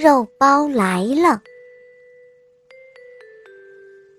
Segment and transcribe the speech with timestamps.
[0.00, 1.42] 肉包来了。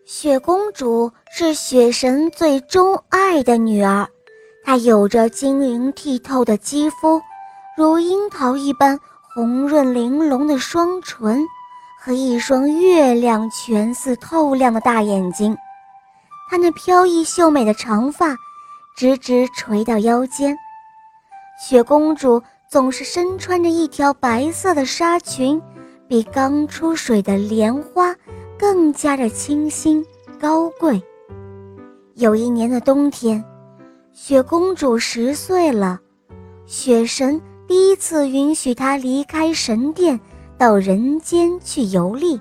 [0.05, 4.07] 雪公主是雪神最钟爱的女儿，
[4.63, 7.19] 她有着晶莹剔透的肌肤，
[7.75, 8.99] 如樱桃一般
[9.33, 11.43] 红润玲珑的双唇，
[11.99, 15.57] 和一双月亮全似透亮的大眼睛。
[16.51, 18.35] 她那飘逸秀美的长发，
[18.95, 20.55] 直直垂到腰间。
[21.59, 25.59] 雪公主总是身穿着一条白色的纱裙。
[26.11, 28.13] 比刚出水的莲花
[28.59, 30.05] 更加的清新
[30.41, 31.01] 高贵。
[32.15, 33.41] 有一年的冬天，
[34.11, 35.97] 雪公主十岁了，
[36.65, 40.19] 雪神第一次允许她离开神殿，
[40.57, 42.37] 到人间去游历。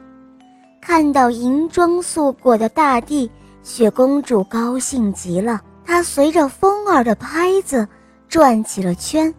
[0.82, 3.30] 看到银装素裹的大地，
[3.62, 5.60] 雪公主高兴极了。
[5.84, 7.86] 她随着风儿的拍子
[8.28, 9.32] 转起了圈。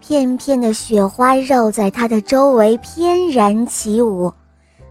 [0.00, 4.32] 片片的雪花绕在她的周围翩然起舞，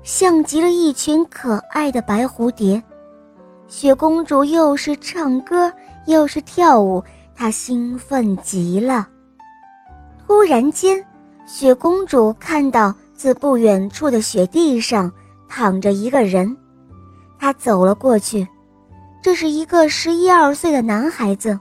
[0.04, 2.82] 像极了一群可爱的白蝴蝶。
[3.68, 5.72] 雪公主又是唱歌
[6.06, 7.04] 又是跳舞，
[7.36, 9.08] 她兴奋极了。
[10.26, 11.04] 突然间，
[11.46, 15.12] 雪公主看到自不远处的雪地上
[15.50, 16.56] 躺着一个人，
[17.40, 18.48] 她走了过去。
[19.22, 21.60] 这是一个十一二岁的男孩子，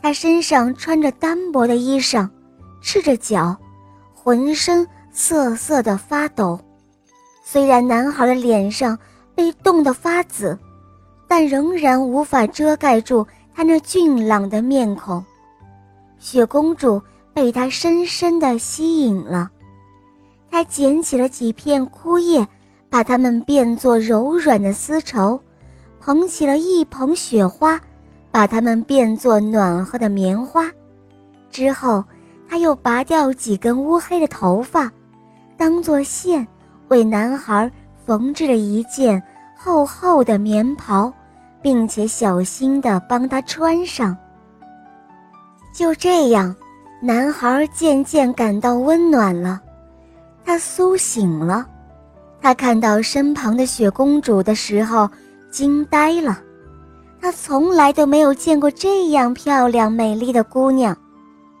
[0.00, 2.26] 他身上穿着单薄的衣裳。
[2.86, 3.56] 赤着脚，
[4.14, 6.56] 浑身瑟瑟的发抖。
[7.42, 8.96] 虽然男孩的脸上
[9.34, 10.56] 被冻得发紫，
[11.26, 15.22] 但仍然无法遮盖住他那俊朗的面孔。
[16.20, 17.02] 雪公主
[17.34, 19.50] 被他深深地吸引了，
[20.48, 22.46] 她捡起了几片枯叶，
[22.88, 25.40] 把它们变作柔软的丝绸，
[25.98, 27.80] 捧起了一捧雪花，
[28.30, 30.70] 把它们变作暖和的棉花，
[31.50, 32.04] 之后。
[32.48, 34.90] 他又拔掉几根乌黑的头发，
[35.56, 36.46] 当做线，
[36.88, 37.70] 为男孩
[38.04, 39.22] 缝制了一件
[39.56, 41.12] 厚厚的棉袍，
[41.60, 44.16] 并且小心地帮他穿上。
[45.72, 46.54] 就这样，
[47.02, 49.60] 男孩渐渐感到温暖了，
[50.44, 51.66] 他苏醒了。
[52.40, 55.10] 他看到身旁的雪公主的时候，
[55.50, 56.40] 惊呆了。
[57.20, 60.96] 他从来都没有见过这样漂亮美丽的姑娘。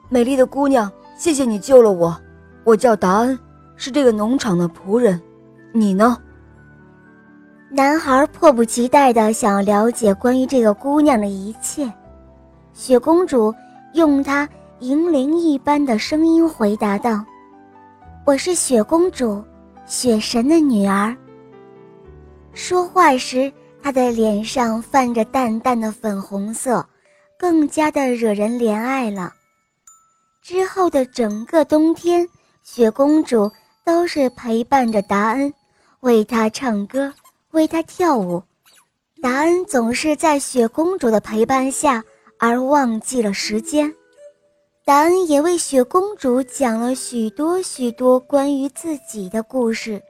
[0.08, 2.16] 美丽的姑娘，谢谢你救了我。
[2.62, 3.38] 我叫达恩，
[3.74, 5.20] 是这个农场的仆人。
[5.72, 6.16] 你呢？
[7.68, 11.92] 男孩迫不及待地想要了解关于这个姑娘的一切。
[12.72, 13.52] 雪公主
[13.94, 17.24] 用她银铃一般的声音回答道
[18.24, 19.42] ：“我是雪公主，
[19.86, 21.14] 雪神的女儿。”
[22.54, 23.52] 说话时，
[23.82, 26.86] 她的脸上泛着淡淡的粉红色，
[27.36, 29.32] 更加的惹人怜爱了。
[30.48, 32.24] 之后的整个冬天，
[32.62, 33.50] 雪公主
[33.84, 35.52] 都是陪伴着达恩，
[36.02, 37.12] 为他唱歌，
[37.50, 38.40] 为他跳舞。
[39.20, 42.04] 达恩总是在雪公主的陪伴下
[42.38, 43.92] 而忘记了时间。
[44.84, 50.00] 达恩也为雪公主讲了许多许多关于自己的故事，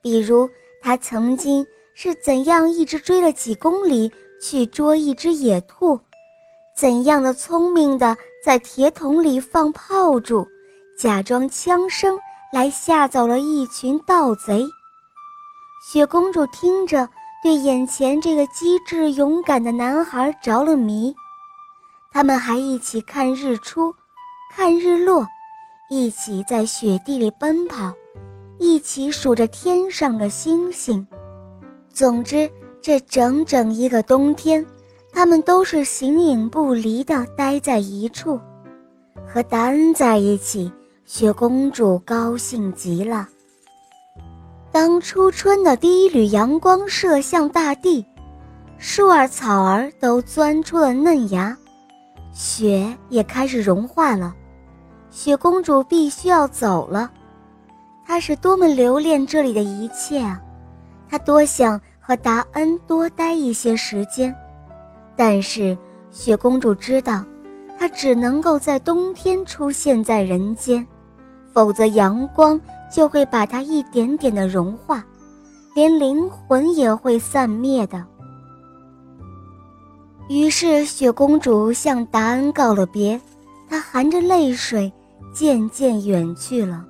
[0.00, 0.48] 比如
[0.80, 1.66] 他曾经
[1.96, 5.98] 是怎样一直追了几公里去捉一只野兔，
[6.76, 8.16] 怎样的聪明的。
[8.44, 10.44] 在铁桶里放炮竹，
[10.98, 12.18] 假装枪声
[12.52, 14.66] 来吓走了一群盗贼。
[15.86, 17.08] 雪公主听着，
[17.40, 21.14] 对眼前这个机智勇敢的男孩着了迷。
[22.10, 23.94] 他们还一起看日出，
[24.50, 25.24] 看日落，
[25.88, 27.92] 一起在雪地里奔跑，
[28.58, 31.06] 一起数着天上的星星。
[31.92, 32.50] 总之，
[32.80, 34.66] 这整整一个冬天。
[35.22, 38.40] 他们都是形影不离地待在一处，
[39.24, 40.68] 和达恩在一起，
[41.04, 43.28] 雪公主高兴极了。
[44.72, 48.04] 当初春的第一缕阳光射向大地，
[48.78, 51.56] 树儿草儿都钻出了嫩芽，
[52.32, 54.34] 雪也开始融化了。
[55.08, 57.08] 雪公主必须要走了，
[58.04, 60.42] 她是多么留恋这里的一切啊！
[61.08, 64.34] 她多想和达恩多待一些时间。
[65.16, 65.76] 但是
[66.10, 67.24] 雪公主知道，
[67.78, 70.86] 她只能够在冬天出现在人间，
[71.52, 72.60] 否则阳光
[72.90, 75.04] 就会把它一点点的融化，
[75.74, 78.04] 连灵魂也会散灭的。
[80.28, 83.20] 于是，雪公主向达恩告了别，
[83.68, 84.90] 她含着泪水，
[85.34, 86.84] 渐渐远去了，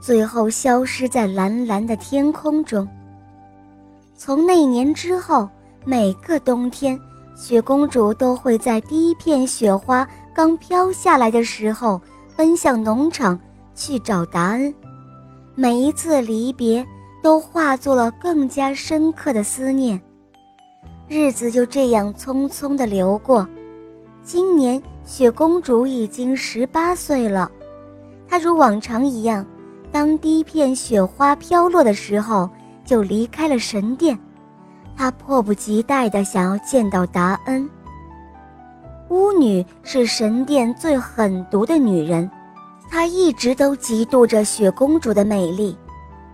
[0.00, 2.86] 最后消失在蓝蓝的天空中。
[4.16, 5.48] 从那年之后，
[5.84, 6.98] 每个冬天，
[7.34, 12.00] 雪公主都会在第一片雪花刚飘下来的时候，
[12.36, 13.38] 奔向农场
[13.74, 14.72] 去找达恩。
[15.54, 16.86] 每一次离别，
[17.22, 20.00] 都化作了更加深刻的思念。
[21.08, 23.46] 日子就这样匆匆地流过。
[24.22, 27.50] 今年，雪公主已经十八岁了。
[28.28, 29.44] 她如往常一样，
[29.92, 32.48] 当第一片雪花飘落的时候，
[32.84, 34.18] 就离开了神殿。
[34.96, 37.68] 她迫不及待地想要见到达恩。
[39.08, 42.30] 巫女是神殿最狠毒的女人，
[42.90, 45.76] 她一直都嫉妒着雪公主的美丽。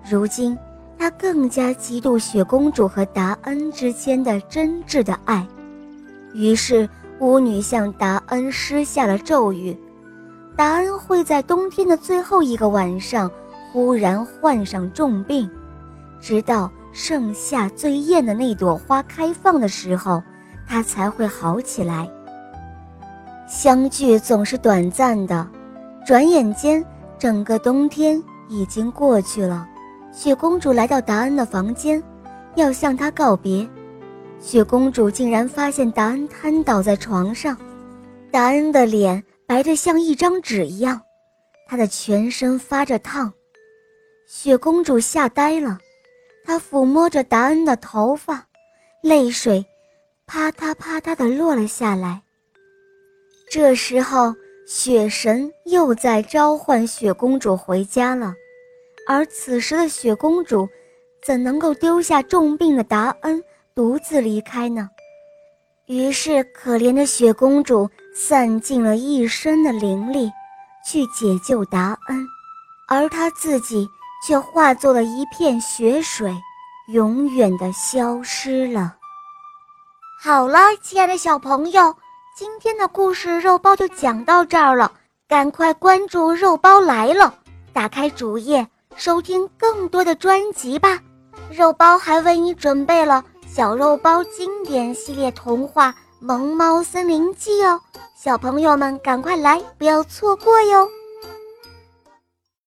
[0.09, 0.57] 如今。
[0.99, 5.47] 她更加嫉妒雪公主和达恩之间的真挚的爱，
[6.35, 6.87] 于是
[7.21, 9.75] 巫女向达恩施下了咒语：
[10.55, 13.31] 达恩会在冬天的最后一个晚上
[13.73, 15.49] 忽然患上重病，
[16.21, 20.23] 直到盛夏最艳的那朵花开放的时候，
[20.69, 22.11] 它才会好起来。
[23.49, 25.49] 相聚总是短暂的，
[26.07, 26.85] 转眼间
[27.19, 29.67] 整个冬天已经过去了。
[30.13, 32.03] 雪公主来到达恩的房间，
[32.57, 33.69] 要向他告别。
[34.41, 37.57] 雪公主竟然发现达恩瘫倒在床上，
[38.31, 41.01] 达恩的脸白得像一张纸一样，
[41.69, 43.33] 他的全身发着烫。
[44.27, 45.79] 雪公主吓呆了，
[46.45, 48.47] 她抚摸着达恩的头发，
[49.03, 49.65] 泪水
[50.27, 52.23] 啪嗒啪嗒地落了下来。
[53.51, 54.35] 这时候，
[54.67, 58.35] 雪神又在召唤雪公主回家了。
[59.09, 60.69] 而此时的雪公主，
[61.23, 63.43] 怎能够丢下重病的达恩
[63.75, 64.89] 独自离开呢？
[65.87, 70.31] 于是，可怜的雪公主散尽了一身的灵力，
[70.87, 72.25] 去解救达恩，
[72.87, 73.89] 而她自己
[74.23, 76.35] 却化作了一片雪水，
[76.89, 78.97] 永远的消失了。
[80.23, 81.95] 好了，亲爱的小朋友，
[82.37, 84.93] 今天的故事肉包就讲到这儿了，
[85.29, 87.35] 赶快关注“肉包来了”，
[87.73, 88.67] 打开主页。
[88.97, 90.99] 收听更多的专辑吧，
[91.51, 97.81] 肉包还为你准备了小肉包经典系列童话《萌猫森林记》哦，
[98.15, 100.87] 小朋友们赶快来，不要错过哟。